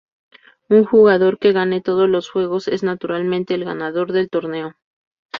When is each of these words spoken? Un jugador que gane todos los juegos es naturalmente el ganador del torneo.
Un 0.67 0.83
jugador 0.83 1.37
que 1.37 1.51
gane 1.51 1.79
todos 1.79 2.09
los 2.09 2.27
juegos 2.31 2.67
es 2.67 2.81
naturalmente 2.81 3.53
el 3.53 3.65
ganador 3.65 4.13
del 4.13 4.31
torneo. 4.31 4.73